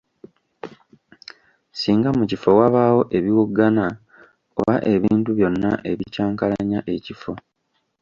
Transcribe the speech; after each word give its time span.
Singa 1.79 2.09
mu 2.17 2.23
kifo 2.29 2.49
wabaawo 2.59 3.01
ebiwoggana 3.17 3.85
oba 4.59 4.75
ebintu 4.93 5.29
byonna 5.37 5.71
ebikyankalanya 5.91 6.79
ekifo. 6.95 7.31